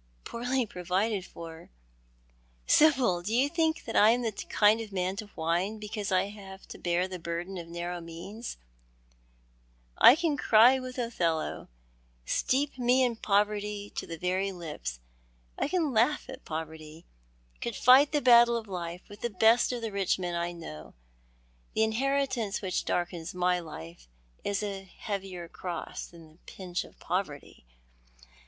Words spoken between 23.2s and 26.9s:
my life is a heavier cross than the pinch